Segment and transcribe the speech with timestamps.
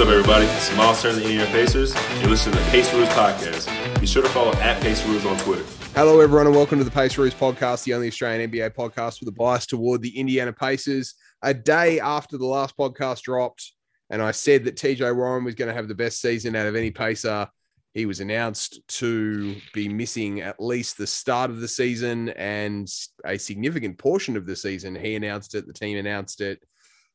[0.00, 0.46] What's up, everybody?
[0.46, 1.94] It's Miles Turner, the Indiana Pacers.
[2.20, 4.00] You're listening to the Pace Rules Podcast.
[4.00, 5.62] Be sure to follow at Pace Rules on Twitter.
[5.94, 9.28] Hello, everyone, and welcome to the Pace Rules Podcast, the only Australian NBA podcast with
[9.28, 11.16] a bias toward the Indiana Pacers.
[11.42, 13.72] A day after the last podcast dropped,
[14.08, 16.76] and I said that TJ Warren was going to have the best season out of
[16.76, 17.46] any Pacer.
[17.92, 22.90] He was announced to be missing at least the start of the season and
[23.26, 24.94] a significant portion of the season.
[24.94, 26.58] He announced it, the team announced it,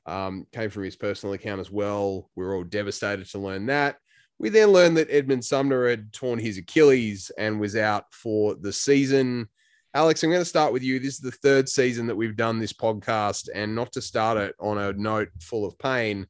[0.05, 2.29] um, came from his personal account as well.
[2.35, 3.97] We were all devastated to learn that.
[4.37, 8.73] We then learned that Edmond Sumner had torn his Achilles and was out for the
[8.73, 9.47] season.
[9.93, 10.99] Alex, I'm going to start with you.
[10.99, 14.53] This is the third season that we've done this podcast, and not to start it
[14.59, 16.27] on a note full of pain,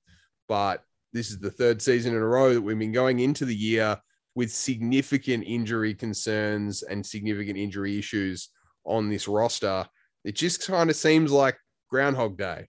[0.48, 3.56] but this is the third season in a row that we've been going into the
[3.56, 3.98] year
[4.36, 8.50] with significant injury concerns and significant injury issues
[8.86, 9.88] on this roster.
[10.24, 11.58] It just kind of seems like
[11.90, 12.68] Groundhog Day.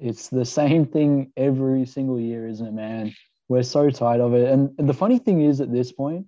[0.00, 3.14] It's the same thing every single year, isn't it, man?
[3.48, 4.50] We're so tired of it.
[4.50, 6.26] And the funny thing is, at this point,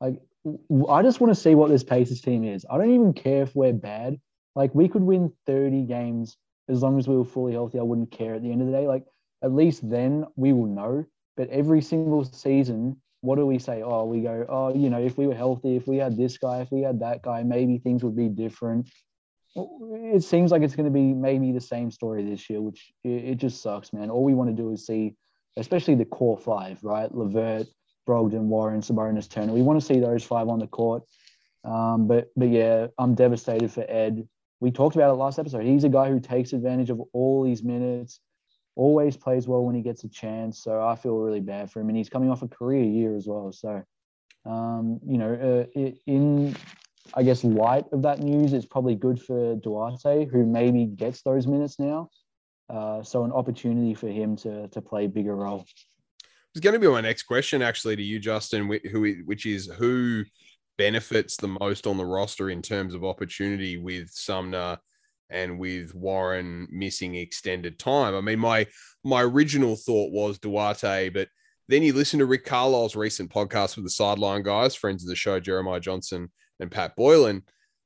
[0.00, 0.20] like,
[0.88, 2.64] I just want to see what this Pacers team is.
[2.70, 4.18] I don't even care if we're bad.
[4.56, 7.78] Like, we could win 30 games as long as we were fully healthy.
[7.78, 8.86] I wouldn't care at the end of the day.
[8.86, 9.04] Like,
[9.42, 11.04] at least then we will know.
[11.36, 13.82] But every single season, what do we say?
[13.82, 16.60] Oh, we go, oh, you know, if we were healthy, if we had this guy,
[16.60, 18.88] if we had that guy, maybe things would be different.
[19.56, 23.36] It seems like it's going to be maybe the same story this year, which it,
[23.36, 24.10] just sucks, man.
[24.10, 25.16] All we want to do is see,
[25.56, 27.12] especially the core five, right?
[27.12, 27.66] Levert,
[28.06, 29.52] Brogdon, Warren, Sabonis, Turner.
[29.52, 31.02] We want to see those five on the court.
[31.64, 34.26] Um, but but yeah, I'm devastated for Ed.
[34.60, 35.64] We talked about it last episode.
[35.64, 38.20] He's a guy who takes advantage of all these minutes
[38.76, 40.62] always plays well when he gets a chance.
[40.62, 43.26] So I feel really bad for him, and he's coming off a career year as
[43.26, 43.52] well.
[43.52, 43.82] So,
[44.46, 46.56] um, you know, uh, in
[47.14, 51.46] I guess light of that news, it's probably good for Duarte, who maybe gets those
[51.46, 52.08] minutes now.
[52.68, 55.64] Uh, so an opportunity for him to to play a bigger role.
[56.54, 60.24] It's going to be my next question, actually, to you, Justin, who which is who
[60.78, 64.78] benefits the most on the roster in terms of opportunity with Sumner
[65.30, 68.14] and with Warren missing extended time.
[68.14, 68.66] I mean, my
[69.04, 71.28] my original thought was Duarte, but
[71.68, 75.16] then you listen to Rick Carlisle's recent podcast with the sideline guys, friends of the
[75.16, 77.42] show, Jeremiah Johnson and Pat Boylan.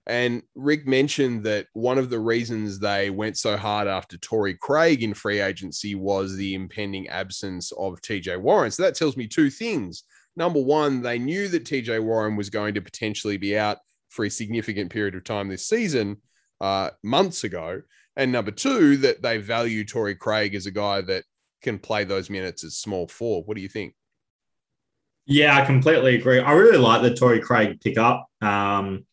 [0.06, 5.02] And Rick mentioned that one of the reasons they went so hard after Torrey Craig
[5.02, 8.70] in free agency was the impending absence of TJ Warren.
[8.70, 10.04] So that tells me two things.
[10.36, 13.78] Number one, they knew that TJ Warren was going to potentially be out
[14.10, 16.18] for a significant period of time this season
[16.60, 17.80] uh, months ago.
[18.16, 21.24] And number two, that they value Torrey Craig as a guy that
[21.62, 23.46] can play those minutes as small forward.
[23.46, 23.94] What do you think?
[25.26, 26.40] Yeah, I completely agree.
[26.40, 28.26] I really like the Torrey Craig pickup.
[28.42, 29.06] Um,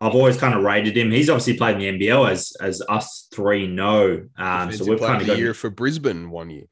[0.00, 1.10] I've always kind of rated him.
[1.10, 4.26] He's obviously played in the NBL as as us three know.
[4.36, 6.66] Um, so we've kind of got a year for Brisbane one year.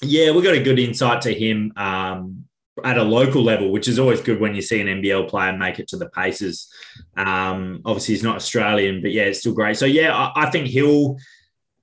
[0.00, 1.72] Yeah, we got a good insight to him.
[1.76, 2.48] Um,
[2.84, 5.78] at a local level, which is always good when you see an NBL player make
[5.78, 6.72] it to the paces.
[7.16, 9.76] Um, obviously, he's not Australian, but yeah, it's still great.
[9.76, 11.16] So yeah, I, I, think he'll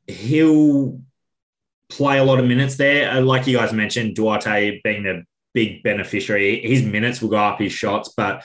[0.08, 1.02] he'll
[1.90, 3.12] play a lot of minutes there.
[3.12, 5.24] Uh, like you guys mentioned, Duarte being the
[5.56, 8.14] big beneficiary, his minutes will go up, his shots.
[8.16, 8.44] But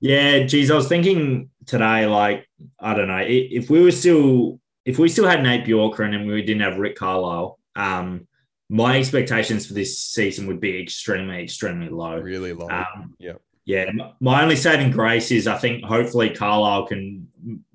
[0.00, 2.46] yeah, geez, I was thinking today, like
[2.78, 6.42] I don't know, if we were still if we still had Nate Bjorkgren and we
[6.42, 7.58] didn't have Rick Carlisle.
[7.76, 8.26] Um,
[8.68, 12.18] my expectations for this season would be extremely, extremely low.
[12.18, 12.68] Really low.
[12.68, 13.34] Um, yeah.
[13.70, 13.92] Yeah.
[14.18, 17.28] My only saving grace is I think hopefully Carlisle can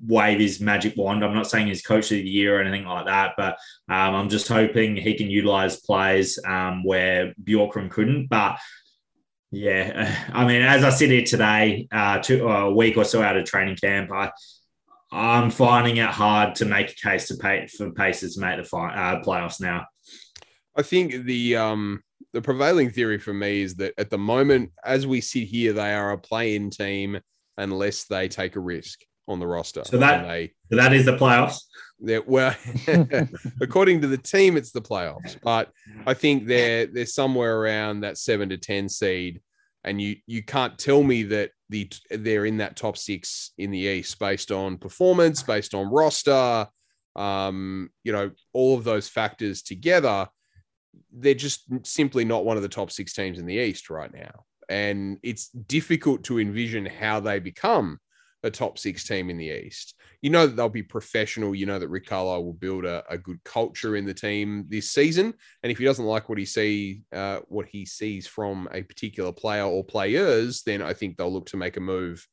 [0.06, 1.24] wave his magic wand.
[1.24, 3.54] I'm not saying he's coach of the year or anything like that, but
[3.88, 8.28] um, I'm just hoping he can utilize plays um, where Bjorkgren couldn't.
[8.28, 8.58] But
[9.52, 13.24] yeah, I mean, as I sit here today, uh, two, uh, a week or so
[13.24, 14.32] out of training camp, I,
[15.14, 18.66] I'm finding it hard to make a case to pay for Pacers to make the
[18.66, 19.86] fi- uh, playoffs now.
[20.76, 25.08] I think the um the prevailing theory for me is that at the moment, as
[25.08, 27.20] we sit here, they are a play-in team
[27.58, 29.84] unless they take a risk on the roster.
[29.86, 31.59] So that they, so that is the playoffs.
[32.00, 32.56] Well,
[33.62, 35.38] according to the team, it's the playoffs.
[35.41, 35.72] But
[36.06, 39.41] I think they're they're somewhere around that seven to ten seed,
[39.84, 43.79] and you you can't tell me that the they're in that top six in the
[43.79, 46.67] East based on performance, based on roster,
[47.16, 50.28] um, you know, all of those factors together
[51.12, 54.44] they're just simply not one of the top six teams in the East right now.
[54.70, 58.00] And it's difficult to envision how they become
[58.44, 59.96] a top six team in the East.
[60.22, 61.56] You know that they'll be professional.
[61.56, 64.92] You know that Rick Carlisle will build a, a good culture in the team this
[64.92, 65.34] season.
[65.64, 69.32] And if he doesn't like what he see, uh, what he sees from a particular
[69.32, 72.26] player or players, then I think they'll look to make a move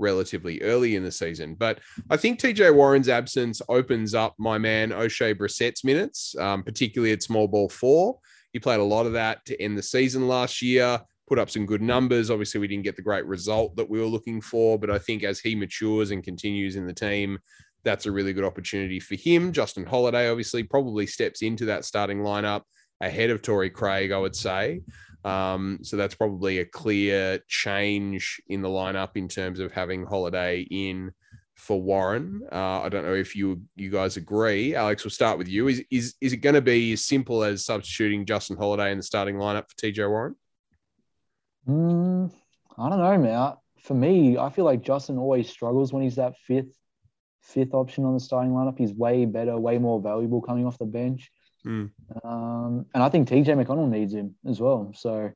[0.00, 1.54] relatively early in the season.
[1.54, 7.12] But I think TJ Warren's absence opens up my man O'Shea Brissett's minutes, um, particularly
[7.12, 8.18] at small ball four.
[8.52, 11.66] He played a lot of that to end the season last year, put up some
[11.66, 12.30] good numbers.
[12.30, 15.22] Obviously, we didn't get the great result that we were looking for, but I think
[15.22, 17.38] as he matures and continues in the team,
[17.84, 19.52] that's a really good opportunity for him.
[19.52, 22.62] Justin Holiday, obviously, probably steps into that starting lineup
[23.00, 24.82] ahead of Torrey Craig, I would say.
[25.24, 30.66] Um, so that's probably a clear change in the lineup in terms of having Holiday
[30.70, 31.12] in
[31.56, 32.40] for Warren.
[32.50, 34.74] Uh, I don't know if you you guys agree.
[34.74, 35.68] Alex, we'll start with you.
[35.68, 39.02] Is is is it going to be as simple as substituting Justin Holiday in the
[39.02, 40.34] starting lineup for TJ Warren?
[41.68, 42.32] Mm,
[42.78, 43.54] I don't know, man.
[43.82, 46.74] For me, I feel like Justin always struggles when he's that fifth
[47.42, 48.78] fifth option on the starting lineup.
[48.78, 51.30] He's way better, way more valuable coming off the bench.
[51.66, 51.90] Mm.
[52.24, 54.92] Um, and I think TJ McConnell needs him as well.
[54.94, 55.30] So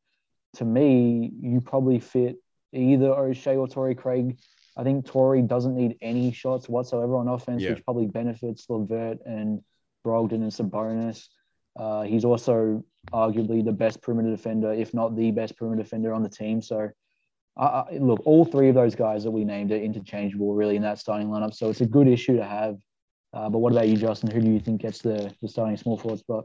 [0.54, 2.36] to me, you probably fit
[2.72, 4.38] either O'Shea or Torrey Craig.
[4.76, 7.70] I think Torrey doesn't need any shots whatsoever on offense, Yeah.
[7.70, 9.62] which probably benefits Levert and
[10.04, 11.28] Brogdon and Sabonis.
[11.76, 16.22] Uh, he's also arguably the best perimeter defender, if not the best perimeter defender on
[16.22, 16.60] the team.
[16.62, 16.90] So,
[17.56, 20.82] I I- look, all three of those guys that we named are interchangeable, really, in
[20.82, 21.54] that starting lineup.
[21.54, 22.78] So it's a good issue to have.
[23.34, 24.30] Uh, but what about you, Justin?
[24.30, 26.44] Who do you think gets the, the starting small forward spot?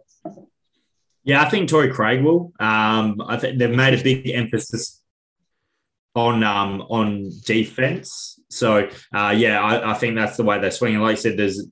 [1.23, 2.51] Yeah, I think Torrey Craig will.
[2.59, 5.01] Um, I think they've made a big emphasis
[6.15, 8.39] on um, on defense.
[8.49, 10.99] So uh, yeah, I, I think that's the way they're swinging.
[10.99, 11.67] Like I said, there's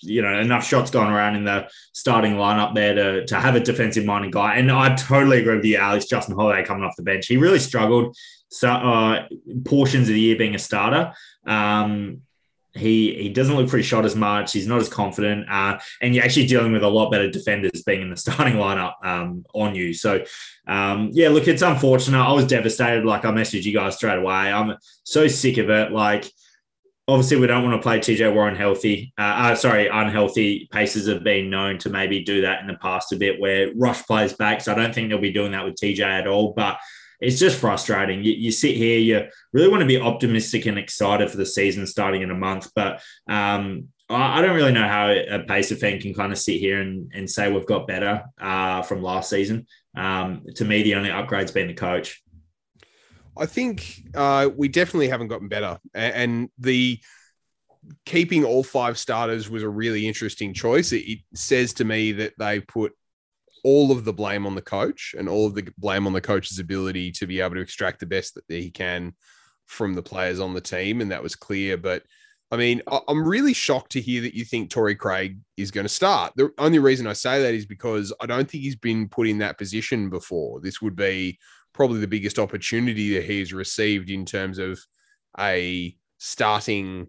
[0.00, 3.60] you know enough shots going around in the starting lineup there to to have a
[3.60, 4.56] defensive minded guy.
[4.56, 6.06] And I totally agree with you, Alex.
[6.06, 8.16] Justin Holiday coming off the bench, he really struggled.
[8.50, 9.26] So uh,
[9.64, 11.14] portions of the year being a starter.
[11.46, 12.22] Um,
[12.74, 14.52] he he doesn't look for his shot as much.
[14.52, 18.02] He's not as confident, uh, and you're actually dealing with a lot better defenders being
[18.02, 19.92] in the starting lineup um, on you.
[19.92, 20.24] So,
[20.66, 22.18] um, yeah, look, it's unfortunate.
[22.18, 23.04] I was devastated.
[23.04, 24.52] Like I messaged you guys straight away.
[24.52, 25.92] I'm so sick of it.
[25.92, 26.30] Like,
[27.06, 29.12] obviously, we don't want to play TJ Warren healthy.
[29.18, 30.68] Uh, uh, sorry, unhealthy.
[30.72, 34.02] Paces have been known to maybe do that in the past a bit, where Rush
[34.04, 34.62] plays back.
[34.62, 36.54] So I don't think they'll be doing that with TJ at all.
[36.54, 36.78] But
[37.22, 38.24] it's just frustrating.
[38.24, 41.86] You, you sit here, you really want to be optimistic and excited for the season
[41.86, 46.00] starting in a month, but um, I, I don't really know how a Pacer fan
[46.00, 49.66] can kind of sit here and, and say we've got better uh, from last season.
[49.96, 52.22] Um, to me, the only upgrade's been the coach.
[53.38, 56.98] I think uh, we definitely haven't gotten better, and the
[58.04, 60.92] keeping all five starters was a really interesting choice.
[60.92, 62.92] It, it says to me that they put
[63.64, 66.58] all of the blame on the coach and all of the blame on the coach's
[66.58, 69.14] ability to be able to extract the best that he can
[69.66, 71.76] from the players on the team, and that was clear.
[71.76, 72.02] But
[72.50, 75.88] I mean, I'm really shocked to hear that you think Torrey Craig is going to
[75.88, 76.34] start.
[76.36, 79.38] The only reason I say that is because I don't think he's been put in
[79.38, 80.60] that position before.
[80.60, 81.38] This would be
[81.72, 84.78] probably the biggest opportunity that he's received in terms of
[85.40, 87.08] a starting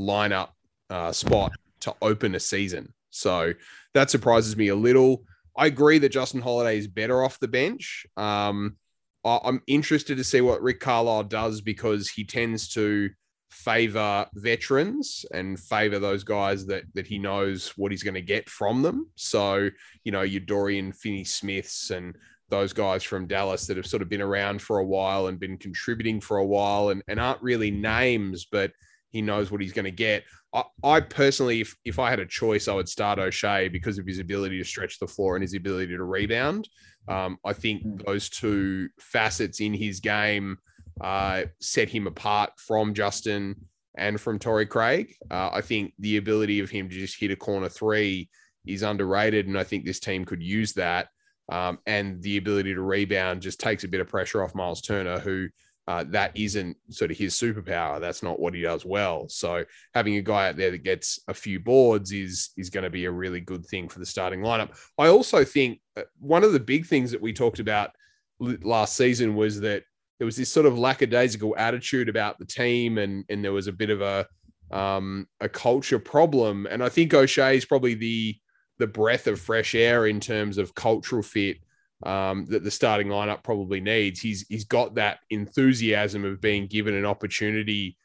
[0.00, 0.50] lineup
[0.88, 2.94] uh, spot to open a season.
[3.10, 3.52] So
[3.92, 5.24] that surprises me a little.
[5.58, 8.06] I agree that Justin Holiday is better off the bench.
[8.16, 8.76] Um,
[9.24, 13.10] I- I'm interested to see what Rick Carlisle does because he tends to
[13.50, 18.48] favor veterans and favor those guys that that he knows what he's going to get
[18.48, 19.10] from them.
[19.16, 19.68] So,
[20.04, 22.14] you know, your Dorian Finney Smiths and
[22.50, 25.58] those guys from Dallas that have sort of been around for a while and been
[25.58, 28.70] contributing for a while and, and aren't really names, but
[29.10, 30.24] he knows what he's going to get.
[30.54, 34.06] I, I personally, if, if I had a choice, I would start O'Shea because of
[34.06, 36.68] his ability to stretch the floor and his ability to rebound.
[37.08, 40.58] Um, I think those two facets in his game
[41.00, 43.56] uh, set him apart from Justin
[43.96, 45.14] and from Torrey Craig.
[45.30, 48.28] Uh, I think the ability of him to just hit a corner three
[48.66, 51.08] is underrated, and I think this team could use that.
[51.50, 55.18] Um, and the ability to rebound just takes a bit of pressure off Miles Turner,
[55.18, 55.48] who
[55.88, 57.98] uh, that isn't sort of his superpower.
[57.98, 59.26] That's not what he does well.
[59.30, 59.64] So
[59.94, 63.06] having a guy out there that gets a few boards is is going to be
[63.06, 64.78] a really good thing for the starting lineup.
[64.98, 67.92] I also think uh, one of the big things that we talked about
[68.38, 69.82] last season was that
[70.18, 73.72] there was this sort of lackadaisical attitude about the team, and and there was a
[73.72, 74.26] bit of a
[74.70, 76.66] um, a culture problem.
[76.70, 78.36] And I think O'Shea is probably the
[78.78, 81.56] the breath of fresh air in terms of cultural fit
[82.04, 84.20] um, that the starting lineup probably needs.
[84.20, 87.96] He's he's got that enthusiasm of being given an opportunity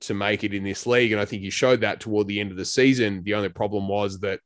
[0.00, 2.50] to make it in this league, and I think he showed that toward the end
[2.50, 3.22] of the season.
[3.22, 4.40] The only problem was that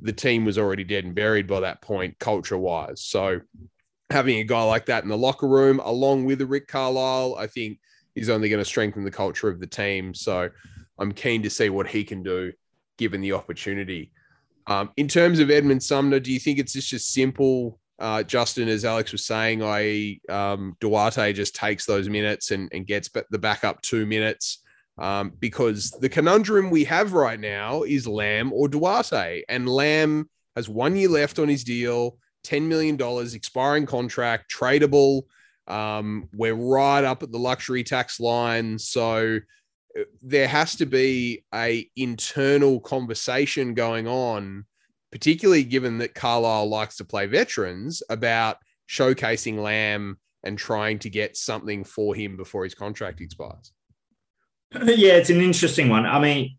[0.00, 3.02] the team was already dead and buried by that point, culture wise.
[3.02, 3.40] So
[4.10, 7.46] having a guy like that in the locker room, along with a Rick Carlisle, I
[7.46, 7.78] think
[8.14, 10.14] is only going to strengthen the culture of the team.
[10.14, 10.48] So
[10.98, 12.52] I'm keen to see what he can do
[12.98, 14.12] given the opportunity.
[14.66, 18.68] Um, in terms of Edmond Sumner, do you think it's just as simple, uh, Justin,
[18.68, 19.62] as Alex was saying?
[19.62, 24.62] I um, Duarte just takes those minutes and, and gets the backup two minutes
[24.98, 30.68] um, because the conundrum we have right now is Lamb or Duarte, and Lamb has
[30.68, 32.16] one year left on his deal.
[32.44, 32.98] $10 million,
[33.34, 35.22] expiring contract, tradable.
[35.66, 38.78] Um, we're right up at the luxury tax line.
[38.78, 39.38] So
[39.98, 44.64] uh, there has to be a internal conversation going on,
[45.12, 51.36] particularly given that Carlisle likes to play veterans about showcasing Lamb and trying to get
[51.36, 53.72] something for him before his contract expires.
[54.72, 56.06] Yeah, it's an interesting one.
[56.06, 56.56] I mean,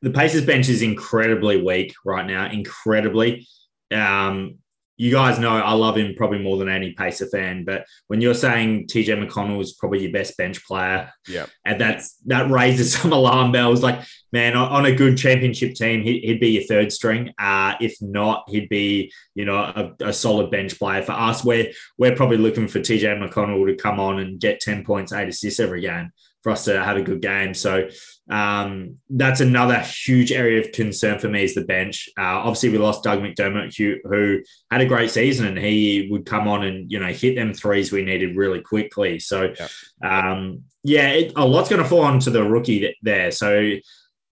[0.00, 3.48] the Pacers bench is incredibly weak right now, incredibly.
[3.90, 4.59] Um,
[5.00, 8.34] you guys know I love him probably more than any Pacer fan, but when you're
[8.34, 13.10] saying TJ McConnell is probably your best bench player, yeah, and that's that raises some
[13.10, 13.82] alarm bells.
[13.82, 17.32] Like, man, on a good championship team, he'd be your third string.
[17.38, 21.42] Uh, if not, he'd be you know a, a, solid bench player for us.
[21.42, 25.30] We're we're probably looking for TJ McConnell to come on and get ten points, eight
[25.30, 26.12] assists every game
[26.42, 27.54] for us to have a good game.
[27.54, 27.88] So
[28.30, 32.08] um, that's another huge area of concern for me is the bench.
[32.16, 36.24] Uh, obviously, we lost Doug McDermott, who, who, had a great season, and he would
[36.24, 39.18] come on and you know hit them threes we needed really quickly.
[39.18, 43.32] So, yeah, um, yeah it, a lot's going to fall onto the rookie there.
[43.32, 43.58] So,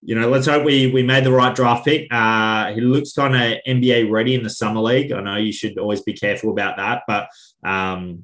[0.01, 2.07] you know, let's hope we we made the right draft pick.
[2.09, 5.11] Uh, he looks kind of NBA ready in the summer league.
[5.11, 7.27] I know you should always be careful about that, but
[7.69, 8.23] um,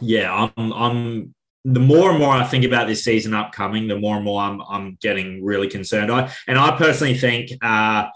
[0.00, 1.34] yeah, I'm I'm
[1.68, 4.62] the more and more I think about this season upcoming, the more and more I'm
[4.62, 6.12] I'm getting really concerned.
[6.12, 8.06] I and I personally think uh,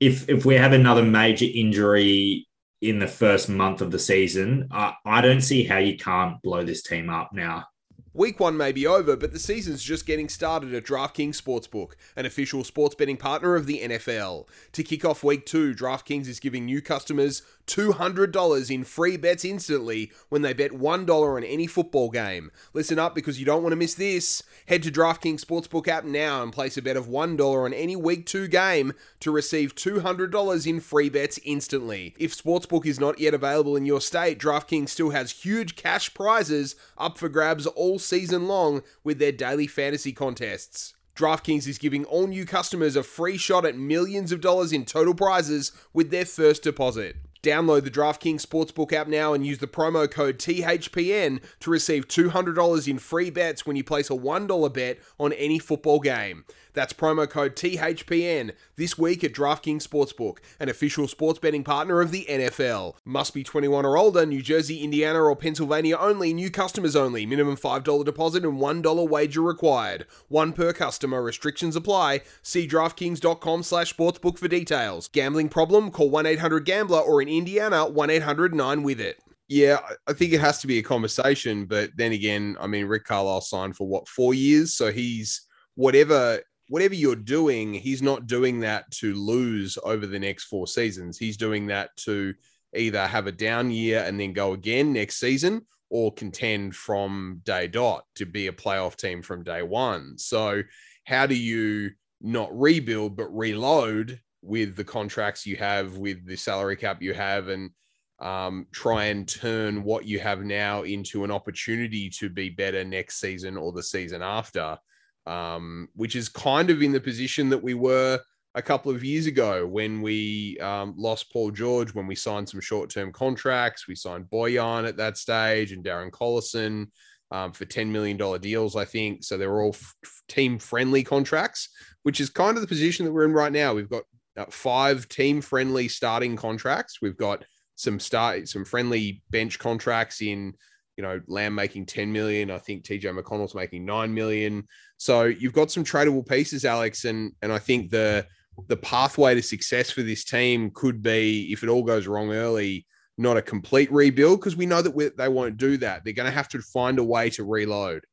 [0.00, 2.48] if if we have another major injury
[2.80, 6.64] in the first month of the season, uh, I don't see how you can't blow
[6.64, 7.66] this team up now.
[8.14, 12.26] Week one may be over, but the season's just getting started at DraftKings Sportsbook, an
[12.26, 14.46] official sports betting partner of the NFL.
[14.72, 20.10] To kick off week two, DraftKings is giving new customers $200 in free bets instantly
[20.28, 22.50] when they bet $1 on any football game.
[22.72, 24.42] Listen up because you don't want to miss this.
[24.66, 28.26] Head to DraftKings Sportsbook app now and place a bet of $1 on any week
[28.26, 32.14] 2 game to receive $200 in free bets instantly.
[32.18, 36.76] If Sportsbook is not yet available in your state, DraftKings still has huge cash prizes
[36.98, 40.94] up for grabs all season long with their daily fantasy contests.
[41.14, 45.14] DraftKings is giving all new customers a free shot at millions of dollars in total
[45.14, 47.16] prizes with their first deposit.
[47.42, 52.86] Download the DraftKings Sportsbook app now and use the promo code THPN to receive $200
[52.86, 56.44] in free bets when you place a $1 bet on any football game.
[56.74, 62.10] That's promo code THPN this week at DraftKings Sportsbook, an official sports betting partner of
[62.10, 62.94] the NFL.
[63.04, 67.26] Must be 21 or older, New Jersey, Indiana, or Pennsylvania only, new customers only.
[67.26, 70.06] Minimum $5 deposit and $1 wager required.
[70.28, 71.22] One per customer.
[71.22, 72.22] Restrictions apply.
[72.42, 75.08] See DraftKings.com slash sportsbook for details.
[75.08, 75.90] Gambling problem?
[75.90, 79.18] Call 1-800-GAMBLER or in Indiana, 1-800-9-WITH-IT.
[79.48, 83.04] Yeah, I think it has to be a conversation, but then again, I mean, Rick
[83.04, 84.74] Carlisle signed for what, four years?
[84.74, 86.40] So he's whatever
[86.72, 91.18] whatever you're doing, he's not doing that to lose over the next four seasons.
[91.18, 92.32] He's doing that to
[92.74, 97.66] either have a down year and then go again next season or contend from day
[97.66, 100.16] dot to be a playoff team from day one.
[100.16, 100.62] So,
[101.04, 101.90] how do you
[102.22, 107.48] not rebuild but reload with the contracts you have, with the salary cap you have,
[107.48, 107.70] and
[108.18, 113.20] um, try and turn what you have now into an opportunity to be better next
[113.20, 114.78] season or the season after?
[115.26, 118.18] Um, which is kind of in the position that we were
[118.54, 122.60] a couple of years ago when we um, lost Paul George, when we signed some
[122.60, 123.86] short term contracts.
[123.88, 126.88] We signed Bojan at that stage and Darren Collison
[127.30, 129.24] um, for $10 million deals, I think.
[129.24, 129.94] So they were all f-
[130.28, 131.70] team friendly contracts,
[132.02, 133.74] which is kind of the position that we're in right now.
[133.74, 134.04] We've got
[134.36, 136.98] uh, five team friendly starting contracts.
[137.00, 137.44] We've got
[137.76, 140.54] some start some friendly bench contracts in
[140.96, 142.50] you know, Lamb making 10 million.
[142.50, 144.66] I think TJ McConnell's making 9 million.
[144.98, 147.04] So you've got some tradable pieces, Alex.
[147.04, 148.26] And and I think the
[148.68, 152.86] the pathway to success for this team could be, if it all goes wrong early,
[153.18, 156.04] not a complete rebuild because we know that they won't do that.
[156.04, 158.04] They're going to have to find a way to reload.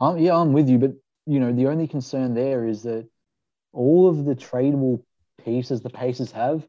[0.00, 0.92] Um, yeah, I'm with you, but
[1.26, 3.06] you know the only concern there is that
[3.72, 5.02] all of the tradable
[5.44, 6.66] pieces the Pacers have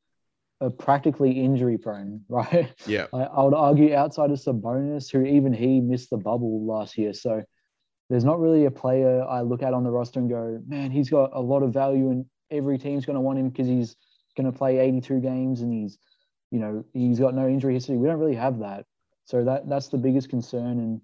[0.69, 2.71] practically injury prone, right?
[2.85, 3.07] Yeah.
[3.13, 7.13] I, I, would argue outside of Sabonis, who even he missed the bubble last year.
[7.13, 7.43] So
[8.09, 11.09] there's not really a player I look at on the roster and go, man, he's
[11.09, 13.95] got a lot of value and every team's going to want him because he's
[14.37, 15.97] going to play 82 games and he's,
[16.51, 17.97] you know, he's got no injury history.
[17.97, 18.85] We don't really have that.
[19.25, 20.79] So that that's the biggest concern.
[20.79, 21.01] And,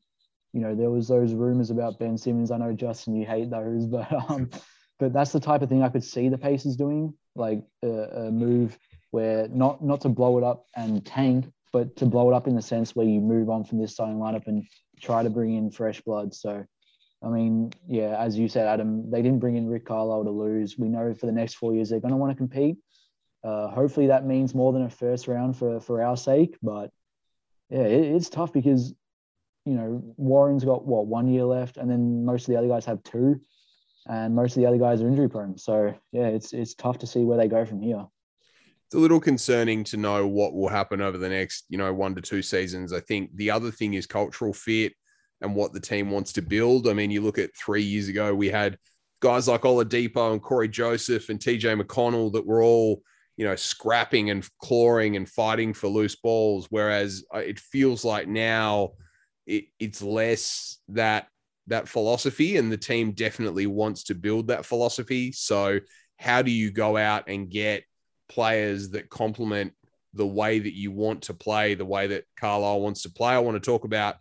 [0.53, 2.51] you know, there was those rumors about Ben Simmons.
[2.51, 4.49] I know Justin, you hate those, but um,
[4.99, 8.31] but that's the type of thing I could see the Pacers doing, like a, a
[8.31, 8.77] move
[9.11, 12.55] where not not to blow it up and tank, but to blow it up in
[12.55, 14.65] the sense where you move on from this starting lineup and
[14.99, 16.33] try to bring in fresh blood.
[16.33, 16.65] So,
[17.23, 20.77] I mean, yeah, as you said, Adam, they didn't bring in Rick Carlisle to lose.
[20.77, 22.77] We know for the next four years they're going to want to compete.
[23.43, 26.57] Uh, hopefully that means more than a first round for for our sake.
[26.61, 26.91] But
[27.69, 28.93] yeah, it, it's tough because
[29.65, 32.85] you know Warren's got what one year left, and then most of the other guys
[32.85, 33.39] have two,
[34.07, 35.57] and most of the other guys are injury prone.
[35.57, 38.05] So yeah, it's it's tough to see where they go from here.
[38.87, 42.15] It's a little concerning to know what will happen over the next, you know, one
[42.15, 42.93] to two seasons.
[42.93, 44.93] I think the other thing is cultural fit
[45.41, 46.87] and what the team wants to build.
[46.87, 48.77] I mean, you look at three years ago, we had
[49.19, 53.01] guys like Oladipo and Cory Joseph and TJ McConnell that were all,
[53.35, 56.67] you know, scrapping and clawing and fighting for loose balls.
[56.69, 58.91] Whereas uh, it feels like now
[59.45, 61.27] it, it's less that
[61.67, 65.33] that philosophy, and the team definitely wants to build that philosophy.
[65.33, 65.81] So,
[66.17, 67.83] how do you go out and get
[68.29, 69.73] players that complement
[70.13, 73.33] the way that you want to play, the way that Carlisle wants to play?
[73.33, 74.15] I want to talk about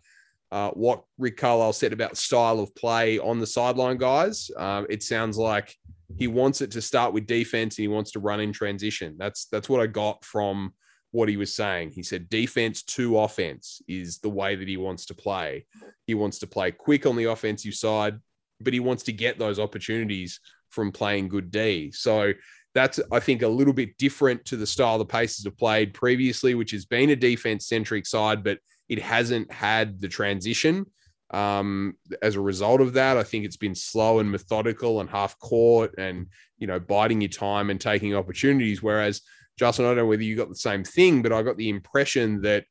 [0.51, 4.49] uh, what Rick Carlisle said about style of play on the sideline, guys.
[4.57, 5.75] Um, it sounds like
[6.17, 9.15] he wants it to start with defense and he wants to run in transition.
[9.17, 10.73] That's that's what I got from
[11.11, 11.91] what he was saying.
[11.91, 15.65] He said defense to offense is the way that he wants to play.
[16.05, 18.19] He wants to play quick on the offensive side,
[18.61, 21.91] but he wants to get those opportunities from playing good D.
[21.91, 22.33] So
[22.73, 26.53] that's I think a little bit different to the style the Pacers have played previously,
[26.53, 28.59] which has been a defense centric side, but
[28.89, 30.85] it hasn't had the transition.
[31.31, 35.37] Um, as a result of that, I think it's been slow and methodical and half
[35.39, 38.81] court and, you know, biding your time and taking opportunities.
[38.81, 39.21] Whereas,
[39.57, 42.41] Justin, I don't know whether you got the same thing, but I got the impression
[42.43, 42.65] that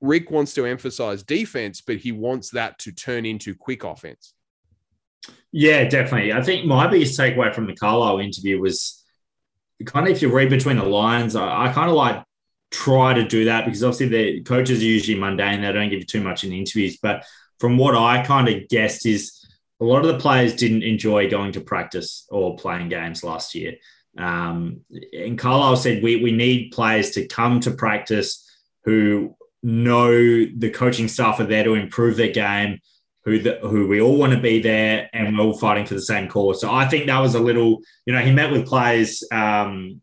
[0.00, 4.32] Rick wants to emphasize defense, but he wants that to turn into quick offense.
[5.52, 6.32] Yeah, definitely.
[6.32, 8.97] I think my biggest takeaway from the Carlisle interview was
[9.84, 12.22] kind of if you read between the lines, I, I kind of like
[12.70, 15.62] try to do that because obviously the coaches are usually mundane.
[15.62, 16.98] They don't give you too much in interviews.
[17.00, 17.24] But
[17.58, 19.44] from what I kind of guessed is
[19.80, 23.74] a lot of the players didn't enjoy going to practice or playing games last year.
[24.16, 24.80] Um,
[25.12, 28.44] and Carlisle said we, we need players to come to practice
[28.84, 32.80] who know the coaching staff are there to improve their game,
[33.24, 36.02] who the, who we all want to be there, and we're all fighting for the
[36.02, 36.60] same cause.
[36.60, 40.00] So I think that was a little, you know, he met with players um,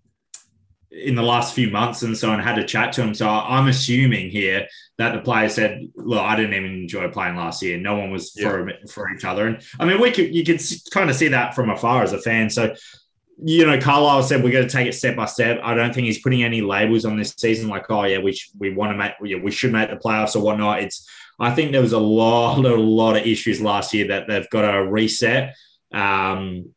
[0.92, 3.14] in the last few months and so on had a chat to him.
[3.14, 7.62] So I'm assuming here that the player said, "Look, I didn't even enjoy playing last
[7.62, 7.78] year.
[7.78, 8.50] No one was yeah.
[8.50, 11.54] for for each other." And I mean, we could you could kind of see that
[11.54, 12.50] from afar as a fan.
[12.50, 12.76] So
[13.44, 15.60] you know, Carlisle said we're going to take it step by step.
[15.64, 18.52] I don't think he's putting any labels on this season, like, oh yeah, we sh-
[18.58, 20.82] we want to make, yeah, we should make the playoffs or whatnot.
[20.82, 21.08] It's,
[21.40, 24.72] I think there was a lot, a lot of issues last year that they've got
[24.72, 25.54] to reset.
[25.94, 26.70] Um,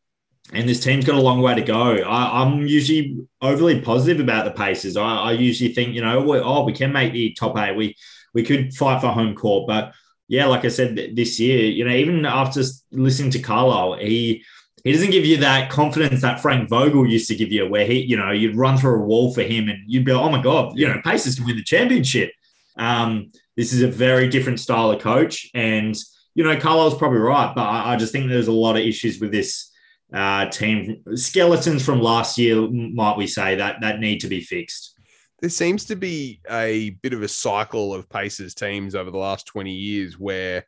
[0.52, 1.96] and this team's got a long way to go.
[1.98, 4.96] I, am usually overly positive about the Pacers.
[4.96, 7.76] I, I usually think, you know, we, oh, we can make the top eight.
[7.76, 7.94] We
[8.34, 9.92] we could fight for home court, but
[10.28, 14.44] yeah, like I said this year, you know, even after listening to Carlisle, he
[14.88, 18.00] he doesn't give you that confidence that Frank Vogel used to give you, where he,
[18.00, 20.42] you know, you'd run through a wall for him and you'd be like, oh my
[20.42, 22.32] god, you know, Pacers can win the championship.
[22.78, 25.94] Um, this is a very different style of coach, and
[26.34, 29.20] you know, Carlisle's probably right, but I, I just think there's a lot of issues
[29.20, 29.70] with this
[30.14, 34.94] uh, team skeletons from last year, might we say that that need to be fixed.
[35.40, 39.46] There seems to be a bit of a cycle of Pacers teams over the last
[39.48, 40.64] 20 years where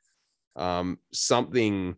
[0.56, 1.96] um, something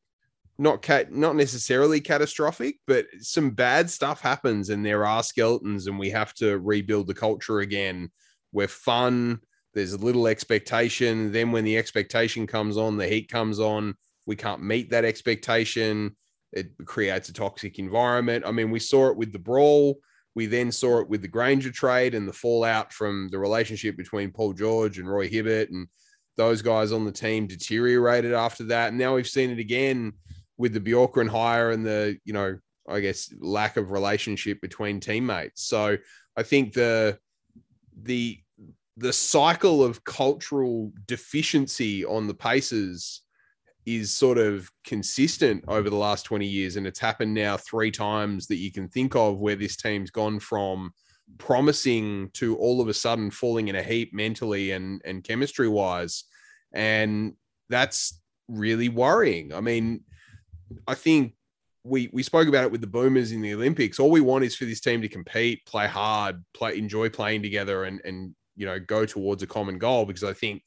[0.59, 5.99] not cat not necessarily catastrophic, but some bad stuff happens and there are skeletons and
[5.99, 8.11] we have to rebuild the culture again.
[8.53, 9.41] We're fun.
[9.75, 11.33] There's a little expectation.
[11.33, 13.95] Then when the expectation comes on, the heat comes on.
[14.27, 16.15] We can't meet that expectation
[16.53, 18.45] it creates a toxic environment.
[18.47, 19.99] I mean, we saw it with the brawl.
[20.35, 24.31] We then saw it with the Granger trade and the fallout from the relationship between
[24.31, 25.89] Paul George and Roy Hibbert and
[26.37, 28.89] those guys on the team deteriorated after that.
[28.89, 30.13] And now we've seen it again
[30.63, 32.57] with the Bjorkgren hire and the, you know,
[32.89, 35.65] I guess lack of relationship between teammates.
[35.65, 35.97] So
[36.37, 37.19] I think the
[38.01, 38.39] the
[38.97, 43.23] the cycle of cultural deficiency on the Pacers
[43.87, 46.77] is sort of consistent over the last 20 years.
[46.77, 50.39] And it's happened now three times that you can think of where this team's gone
[50.39, 50.93] from
[51.39, 56.23] promising to all of a sudden falling in a heap mentally and, and chemistry wise.
[56.73, 57.33] And
[57.69, 59.53] that's really worrying.
[59.53, 60.05] I mean,
[60.87, 61.35] I think
[61.85, 63.99] we we spoke about it with the boomers in the Olympics.
[63.99, 67.85] All we want is for this team to compete, play hard, play enjoy playing together
[67.85, 70.63] and and you know go towards a common goal because I think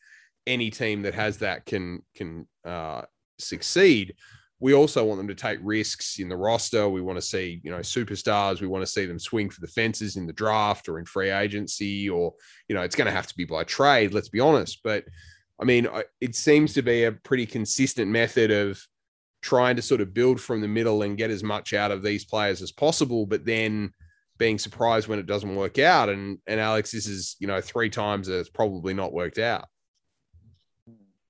[0.47, 3.03] any team that has that can can uh,
[3.39, 4.15] succeed.
[4.59, 6.87] We also want them to take risks in the roster.
[6.87, 8.61] We want to see, you know, superstars.
[8.61, 11.29] We want to see them swing for the fences in the draft or in free
[11.29, 12.33] agency, or
[12.67, 14.13] you know, it's going to have to be by trade.
[14.13, 14.79] Let's be honest.
[14.83, 15.05] But
[15.59, 15.87] I mean,
[16.21, 18.81] it seems to be a pretty consistent method of
[19.45, 22.25] trying to sort of build from the middle and get as much out of these
[22.25, 23.27] players as possible.
[23.27, 23.93] But then
[24.39, 26.09] being surprised when it doesn't work out.
[26.09, 29.67] And and Alex, this is you know three times that it's probably not worked out.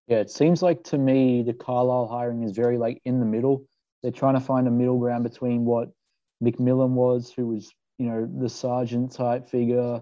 [0.07, 3.65] Yeah, it seems like to me the Carlisle hiring is very like in the middle.
[4.01, 5.89] They're trying to find a middle ground between what
[6.41, 10.01] McMillan was, who was you know the sergeant type figure,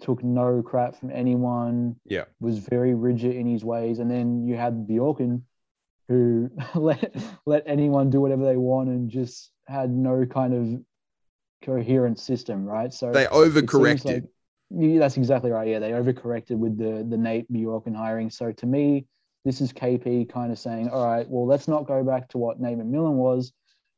[0.00, 1.96] took no crap from anyone.
[2.04, 5.42] Yeah, was very rigid in his ways, and then you had Bjorkgren,
[6.08, 7.14] who let
[7.46, 10.82] let anyone do whatever they want and just had no kind of
[11.64, 12.92] coherent system, right?
[12.92, 14.04] So they overcorrected.
[14.04, 14.24] Like,
[14.70, 15.68] yeah, that's exactly right.
[15.68, 18.30] Yeah, they overcorrected with the the Nate Bjorkgren hiring.
[18.30, 19.06] So to me,
[19.44, 22.60] this is KP kind of saying, all right, well, let's not go back to what
[22.60, 23.52] Nate McMillan was,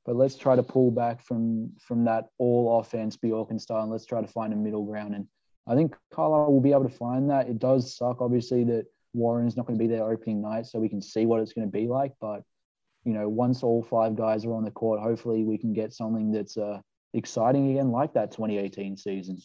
[0.05, 4.07] but let's try to pull back from from that all offense Bjorkgren style, and let's
[4.07, 5.15] try to find a middle ground.
[5.15, 5.27] And
[5.67, 7.49] I think Carlisle will be able to find that.
[7.49, 10.89] It does suck, obviously, that Warren's not going to be there opening night, so we
[10.89, 12.13] can see what it's going to be like.
[12.21, 12.43] But
[13.05, 16.33] you know, once all five guys are on the court, hopefully we can get something
[16.33, 16.81] that's uh,
[17.15, 19.39] exciting again, like that 2018 season.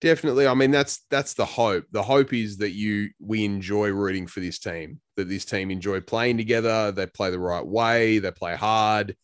[0.00, 0.48] Definitely.
[0.48, 1.84] I mean, that's that's the hope.
[1.92, 5.00] The hope is that you we enjoy rooting for this team.
[5.16, 6.90] That this team enjoy playing together.
[6.90, 8.18] They play the right way.
[8.18, 9.16] They play hard.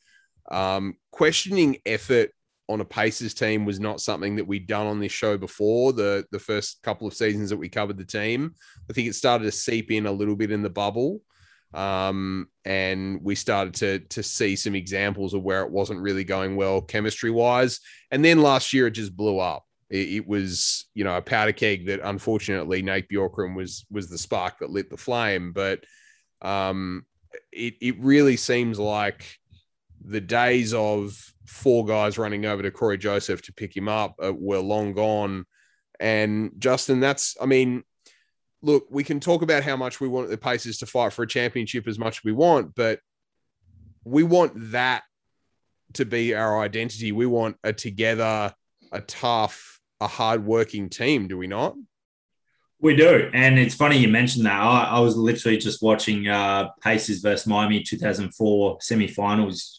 [0.51, 2.31] Um, questioning effort
[2.69, 5.93] on a Pacers team was not something that we'd done on this show before.
[5.93, 8.55] The the first couple of seasons that we covered the team,
[8.89, 11.21] I think it started to seep in a little bit in the bubble,
[11.75, 16.57] um, and we started to to see some examples of where it wasn't really going
[16.57, 17.81] well chemistry wise.
[18.11, 21.53] And then last year it just blew up it, it, was you know a powder
[21.53, 25.53] keg that unfortunately Nate Bjorkgren was was the spark that lit the flame.
[25.53, 25.85] But
[26.43, 27.07] um,
[27.53, 29.37] it it really seems like
[30.05, 34.33] the days of four guys running over to Cory Joseph to pick him up uh,
[34.33, 35.47] were long gone.
[35.99, 37.83] And Justin, that's I mean,
[38.63, 41.29] look, we can talk about how much we want the Pacers to fight for a
[41.29, 43.01] championship as much as we want, but
[44.05, 45.03] we want that
[45.95, 47.13] to be our identity.
[47.13, 48.55] We want a together,
[48.93, 51.75] a tough, a hard-working team, do we not?
[52.81, 54.61] We do, and it's funny you mentioned that.
[54.61, 59.79] I, I was literally just watching uh, Pacers versus Miami 2004 semifinals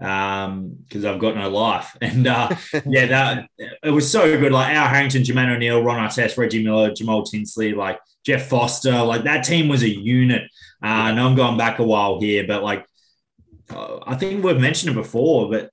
[0.00, 2.48] because um, I've got no life, and uh,
[2.86, 3.48] yeah, that
[3.82, 4.50] it was so good.
[4.50, 9.24] Like Al Harrington, Jermaine O'Neal, Ron Artest, Reggie Miller, Jamal Tinsley, like Jeff Foster, like
[9.24, 10.42] that team was a unit.
[10.82, 12.86] Uh, know I'm going back a while here, but like
[13.68, 15.70] uh, I think we've mentioned it before, but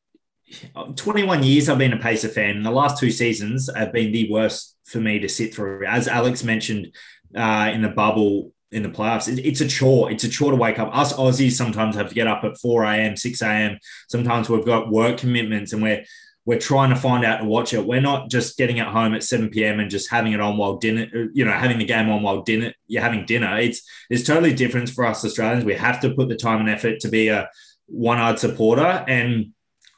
[0.97, 4.29] 21 years I've been a Pacer fan, and the last two seasons have been the
[4.29, 5.85] worst for me to sit through.
[5.85, 6.93] As Alex mentioned
[7.33, 10.11] uh, in the bubble in the playoffs, it, it's a chore.
[10.11, 10.95] It's a chore to wake up.
[10.95, 13.77] Us Aussies sometimes have to get up at 4 a.m., 6 a.m.
[14.09, 16.03] Sometimes we've got work commitments, and we're
[16.47, 17.85] we're trying to find out to watch it.
[17.85, 19.81] We're not just getting at home at 7 p.m.
[19.81, 22.73] and just having it on while dinner, you know, having the game on while dinner
[22.87, 23.59] you're having dinner.
[23.59, 25.65] It's it's totally different for us Australians.
[25.65, 27.49] We have to put the time and effort to be a
[27.87, 29.51] one-eyed supporter and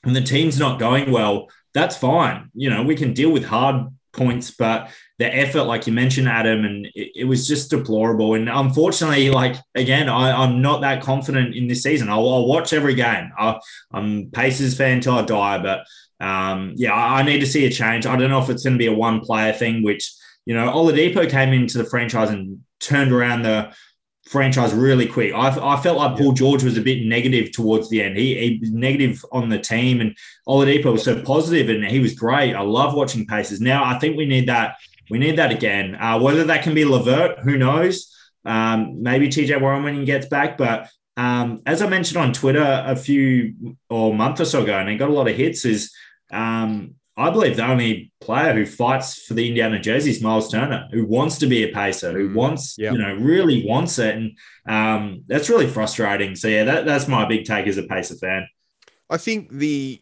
[0.03, 2.49] and the team's not going well, that's fine.
[2.55, 6.65] You know, we can deal with hard points, but the effort, like you mentioned, Adam,
[6.65, 8.33] and it, it was just deplorable.
[8.33, 12.09] And unfortunately, like again, I, am not that confident in this season.
[12.09, 13.31] I'll, I'll watch every game.
[13.37, 13.59] I,
[13.93, 15.85] am Pacers fan till I die, but
[16.25, 18.05] um, yeah, I, I need to see a change.
[18.05, 20.11] I don't know if it's going to be a one player thing, which
[20.45, 23.71] you know, Oladipo came into the franchise and turned around the
[24.25, 25.33] franchise really quick.
[25.33, 28.17] I, I felt like Paul George was a bit negative towards the end.
[28.17, 30.15] He, he was negative on the team, and
[30.47, 32.55] Oladipo was so positive, and he was great.
[32.55, 33.59] I love watching Pacers.
[33.59, 34.77] Now I think we need that.
[35.09, 35.95] We need that again.
[35.95, 38.15] Uh, whether that can be Levert, who knows?
[38.45, 40.89] Um, maybe TJ Warren when he gets back, but.
[41.17, 44.87] Um, as I mentioned on Twitter a few or a month or so ago, and
[44.87, 45.91] he got a lot of hits, is
[46.31, 50.87] um, I believe the only player who fights for the Indiana jersey is Miles Turner,
[50.93, 52.33] who wants to be a pacer, who mm.
[52.33, 52.93] wants, yep.
[52.93, 54.15] you know, really wants it.
[54.15, 56.37] And um, that's really frustrating.
[56.37, 58.47] So, yeah, that, that's my big take as a pacer fan.
[59.09, 60.01] I think the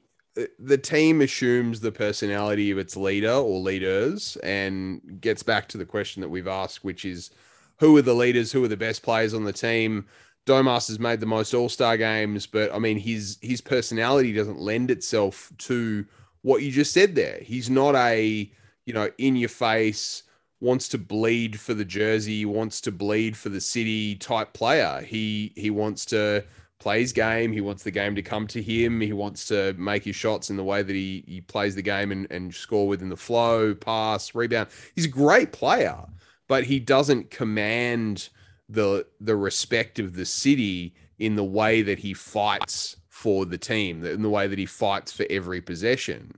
[0.59, 5.85] the team assumes the personality of its leader or leaders and gets back to the
[5.85, 7.31] question that we've asked, which is
[7.79, 10.05] who are the leaders, who are the best players on the team?
[10.45, 14.89] Domas has made the most all-star games, but I mean his his personality doesn't lend
[14.91, 16.05] itself to
[16.41, 17.39] what you just said there.
[17.41, 18.51] He's not a,
[18.85, 20.23] you know, in your face,
[20.61, 25.01] wants to bleed for the jersey, wants to bleed for the city type player.
[25.01, 26.45] He he wants to
[26.79, 27.51] play his game.
[27.51, 29.01] He wants the game to come to him.
[29.01, 32.11] He wants to make his shots in the way that he, he plays the game
[32.11, 34.69] and, and score within the flow, pass, rebound.
[34.95, 36.05] He's a great player,
[36.47, 38.29] but he doesn't command
[38.69, 44.05] the the respect of the city in the way that he fights for the team
[44.05, 46.31] in the way that he fights for every possession.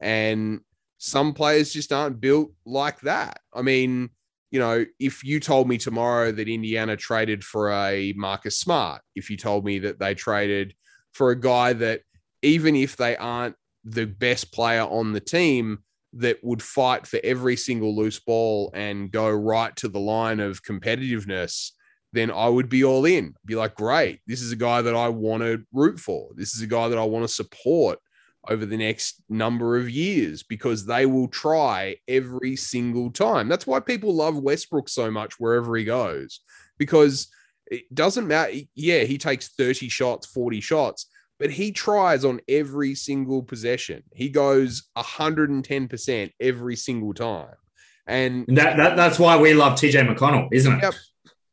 [0.00, 0.60] And
[0.98, 3.40] some players just aren't built like that.
[3.52, 4.10] I mean,
[4.50, 9.30] you know, if you told me tomorrow that Indiana traded for a Marcus Smart, if
[9.30, 10.74] you told me that they traded
[11.12, 12.02] for a guy that
[12.42, 15.78] even if they aren't the best player on the team
[16.12, 20.62] that would fight for every single loose ball and go right to the line of
[20.64, 21.70] competitiveness,
[22.12, 23.34] then I would be all in.
[23.46, 26.30] Be like, great, this is a guy that I want to root for.
[26.34, 28.00] This is a guy that I want to support
[28.48, 33.48] over the next number of years because they will try every single time.
[33.48, 36.40] That's why people love Westbrook so much wherever he goes
[36.78, 37.28] because
[37.66, 38.52] it doesn't matter.
[38.74, 41.06] Yeah, he takes 30 shots, 40 shots,
[41.38, 44.02] but he tries on every single possession.
[44.12, 47.54] He goes 110% every single time.
[48.06, 50.82] And that, that that's why we love TJ McConnell, isn't it?
[50.82, 50.94] Yep.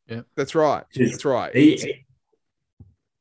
[0.08, 0.20] Yeah.
[0.36, 0.84] That's right.
[0.94, 1.54] That's right.
[1.54, 2.04] He,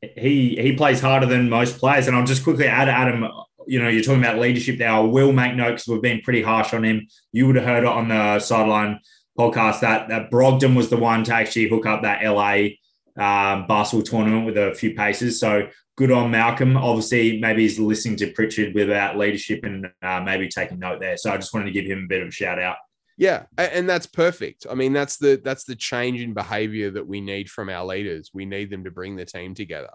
[0.02, 2.08] he he plays harder than most players.
[2.08, 3.30] And I'll just quickly add Adam,
[3.68, 4.90] you know, you're talking about leadership there.
[4.90, 7.08] I will make note because we've been pretty harsh on him.
[7.32, 9.00] You would have heard it on the sideline
[9.38, 12.70] podcast that that Brogdon was the one to actually hook up that LA
[13.18, 15.40] um, basketball tournament with a few paces.
[15.40, 16.78] So good on Malcolm.
[16.78, 21.18] Obviously, maybe he's listening to Pritchard without leadership and uh, maybe taking note there.
[21.18, 22.78] So I just wanted to give him a bit of a shout out.
[23.18, 24.68] Yeah, and that's perfect.
[24.70, 28.30] I mean, that's the that's the change in behavior that we need from our leaders.
[28.32, 29.90] We need them to bring the team together.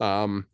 [0.00, 0.46] Um,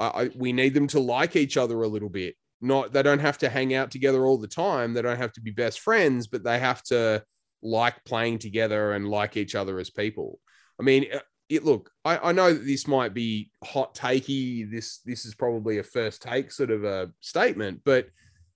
[0.00, 2.34] I, I, we need them to like each other a little bit.
[2.62, 4.92] Not they don't have to hang out together all the time.
[4.92, 7.22] They don't have to be best friends, but they have to
[7.62, 10.38] like playing together and like each other as people.
[10.78, 14.70] I mean, uh, it, look, I, I know that this might be hot takey.
[14.70, 18.08] This this is probably a first take sort of a statement, but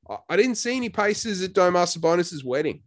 [0.08, 2.82] I, I didn't see any paces at Domas Sabonis's wedding.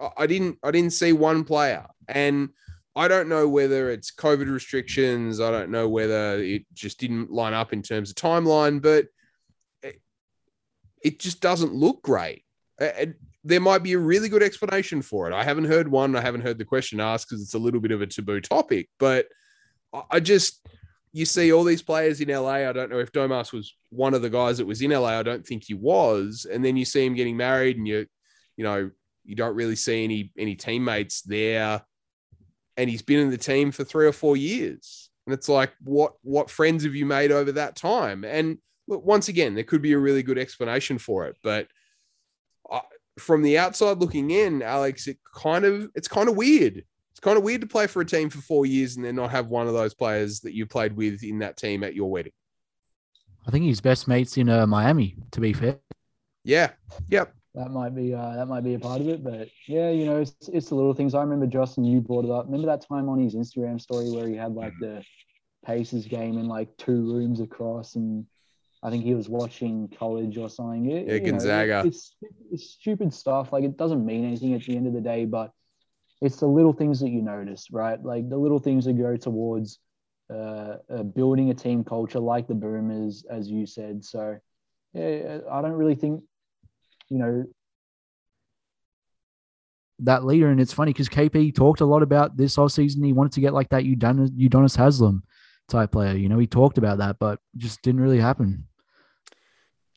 [0.00, 2.50] I, I didn't I didn't see one player, and
[2.98, 5.40] I don't know whether it's COVID restrictions.
[5.40, 9.06] I don't know whether it just didn't line up in terms of timeline, but
[9.84, 10.00] it,
[11.00, 12.42] it just doesn't look great.
[13.44, 15.32] There might be a really good explanation for it.
[15.32, 16.16] I haven't heard one.
[16.16, 18.88] I haven't heard the question asked because it's a little bit of a taboo topic.
[18.98, 19.28] But
[20.10, 20.66] I just,
[21.12, 22.68] you see all these players in LA.
[22.68, 25.20] I don't know if Domas was one of the guys that was in LA.
[25.20, 26.48] I don't think he was.
[26.50, 28.06] And then you see him getting married, and you,
[28.56, 28.90] you know,
[29.24, 31.82] you don't really see any any teammates there.
[32.78, 35.10] And he's been in the team for three or four years.
[35.26, 38.24] And it's like, what what friends have you made over that time?
[38.24, 41.68] And look, once again, there could be a really good explanation for it, but
[43.18, 46.84] from the outside looking in, Alex, it kind of it's kind of weird.
[47.10, 49.30] It's kind of weird to play for a team for four years and then not
[49.30, 52.32] have one of those players that you played with in that team at your wedding.
[53.46, 55.16] I think his best mates in uh, Miami.
[55.32, 55.78] To be fair.
[56.44, 56.70] Yeah.
[57.08, 57.34] Yep.
[57.58, 60.20] That might be uh, that might be a part of it, but yeah, you know,
[60.20, 61.12] it's, it's the little things.
[61.12, 62.44] I remember Justin, you brought it up.
[62.44, 65.02] Remember that time on his Instagram story where he had like the
[65.66, 68.26] Pacers game in like two rooms across, and
[68.80, 70.88] I think he was watching college or something.
[70.88, 71.82] It, yeah, Gonzaga.
[71.82, 72.14] Know, it's,
[72.52, 73.52] it's stupid stuff.
[73.52, 75.50] Like it doesn't mean anything at the end of the day, but
[76.20, 78.00] it's the little things that you notice, right?
[78.00, 79.80] Like the little things that go towards
[80.32, 84.04] uh, uh, building a team culture, like the Boomers, as you said.
[84.04, 84.38] So,
[84.92, 86.22] yeah, I don't really think,
[87.10, 87.44] you know,
[90.00, 90.48] that leader.
[90.48, 93.02] And it's funny because KP talked a lot about this all season.
[93.02, 95.22] He wanted to get like that Udonis, Udonis Haslem
[95.68, 96.16] type player.
[96.16, 98.64] You know, he talked about that, but just didn't really happen.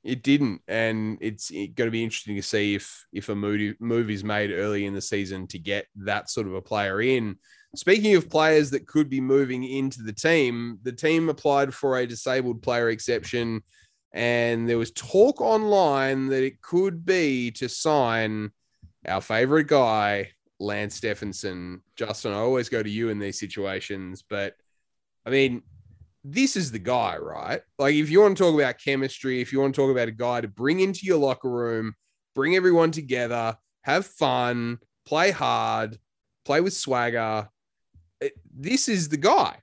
[0.04, 4.10] It didn't, and it's going to be interesting to see if if a movie move
[4.10, 7.36] is made early in the season to get that sort of a player in.
[7.76, 12.08] Speaking of players that could be moving into the team, the team applied for a
[12.08, 13.62] disabled player exception,
[14.14, 18.52] and there was talk online that it could be to sign
[19.08, 21.82] our favorite guy, Lance Stephenson.
[21.96, 24.56] Justin, I always go to you in these situations, but
[25.26, 25.64] I mean,
[26.24, 27.62] this is the guy, right?
[27.80, 30.12] Like, if you want to talk about chemistry, if you want to talk about a
[30.12, 31.96] guy to bring into your locker room,
[32.36, 35.98] bring everyone together, have fun, play hard,
[36.46, 37.50] play with swagger,
[38.54, 39.58] this is the guy.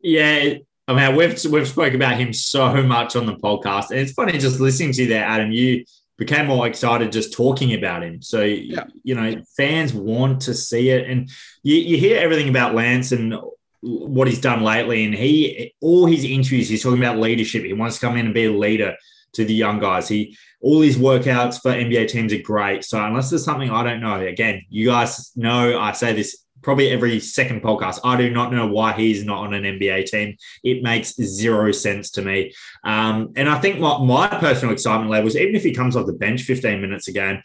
[0.00, 0.54] Yeah,
[0.92, 4.38] I mean, we've we've spoke about him so much on the podcast, and it's funny
[4.38, 5.52] just listening to you there, Adam.
[5.52, 5.84] You
[6.18, 8.22] became more excited just talking about him.
[8.22, 8.84] So yeah.
[9.02, 11.30] you know, fans want to see it, and
[11.62, 13.34] you, you hear everything about Lance and
[13.80, 17.64] what he's done lately, and he all his interviews he's talking about leadership.
[17.64, 18.96] He wants to come in and be a leader
[19.32, 20.08] to the young guys.
[20.08, 22.84] He all his workouts for NBA teams are great.
[22.84, 26.90] So unless there's something I don't know, again, you guys know I say this probably
[26.90, 28.00] every second podcast.
[28.04, 30.36] I do not know why he's not on an NBA team.
[30.62, 32.52] It makes zero sense to me.
[32.84, 36.12] Um, and I think my, my personal excitement levels, even if he comes off the
[36.12, 37.42] bench 15 minutes a game,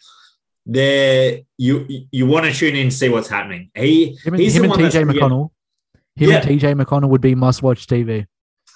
[0.70, 3.70] there you you want to tune in and see what's happening.
[3.74, 5.50] He him, he's him and TJ McConnell.
[6.14, 6.36] Him yeah.
[6.36, 8.26] and TJ McConnell would be must watch TV.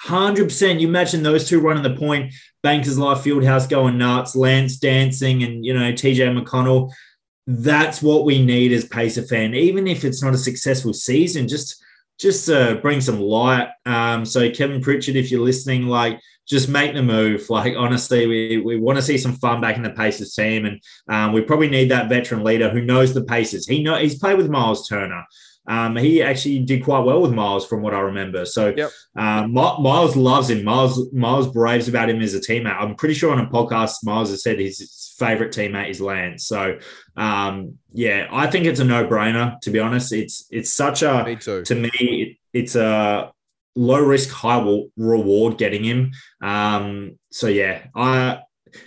[0.01, 0.81] Hundred percent.
[0.81, 5.65] You imagine those two running the point, Bankers Life Fieldhouse going nuts, Lance dancing, and
[5.65, 6.91] you know TJ McConnell.
[7.47, 9.55] That's what we need as Pacer fan.
[9.55, 11.83] Even if it's not a successful season, just
[12.19, 13.69] just uh, bring some light.
[13.85, 17.49] Um, so Kevin Pritchard, if you're listening, like just make the move.
[17.51, 20.81] Like honestly, we we want to see some fun back in the Pacers team, and
[21.09, 23.67] um, we probably need that veteran leader who knows the Pacers.
[23.67, 25.25] He know he's played with Miles Turner.
[25.67, 28.45] Um, he actually did quite well with Miles, from what I remember.
[28.45, 28.91] So Yep.
[29.17, 30.65] uh, Mi- Miles loves him.
[30.65, 32.77] Miles Miles braves about him as a teammate.
[32.81, 36.47] I'm pretty sure on a podcast, Miles has said his favorite teammate is Lance.
[36.47, 36.79] So
[37.17, 39.61] um, yeah, I think it's a no brainer.
[39.61, 43.31] To be honest, it's it's such a Me to me, it, it's a
[43.77, 46.11] low risk, high wa- reward getting him.
[46.43, 48.41] Um, so yeah, I,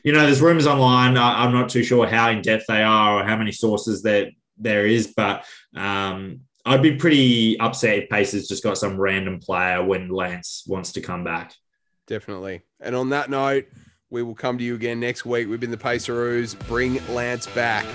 [0.04, 1.18] you know, there's rumors online.
[1.18, 4.32] I, I'm not too sure how in depth they are or how many sources there
[4.58, 9.84] there is, but um, I'd be pretty upset if Pacers just got some random player
[9.84, 11.54] when Lance wants to come back.
[12.08, 12.64] Definitely.
[12.80, 13.66] And on that note,
[14.10, 15.48] we will come to you again next week.
[15.48, 16.56] We've been the Paceroos.
[16.68, 17.86] Bring Lance back.